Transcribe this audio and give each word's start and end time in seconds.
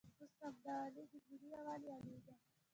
اوس 0.19 0.33
همدا 0.43 0.75
الې 0.85 1.03
د 1.11 1.13
ملي 1.27 1.47
یووالي 1.53 1.89
الې 1.97 2.17
ده. 2.25 2.33